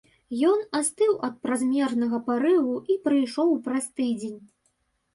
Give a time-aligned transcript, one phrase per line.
[0.51, 4.39] Ён астыў ад празмернага парыву і прыйшоў праз тыдзень.